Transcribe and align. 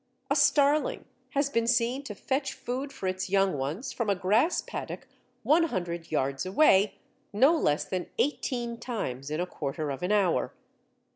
A 0.31 0.35
starling 0.35 1.05
has 1.35 1.51
been 1.51 1.67
seen 1.67 2.01
to 2.05 2.15
fetch 2.15 2.53
food 2.53 2.91
for 2.91 3.05
its 3.05 3.29
young 3.29 3.55
ones 3.55 3.93
from 3.93 4.09
a 4.09 4.15
grass 4.15 4.59
paddock 4.59 5.07
100 5.43 6.09
yards 6.09 6.43
away 6.43 6.97
no 7.31 7.55
less 7.55 7.85
than 7.85 8.09
eighteen 8.17 8.79
times 8.79 9.29
in 9.29 9.39
a 9.39 9.45
quarter 9.45 9.91
of 9.91 10.01
an 10.01 10.11
hour. 10.11 10.55